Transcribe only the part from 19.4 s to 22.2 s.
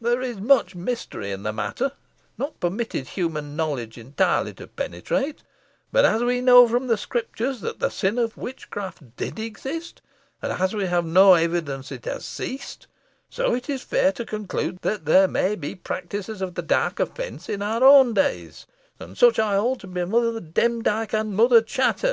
hold to be Mother Demdike and Mother Chattox.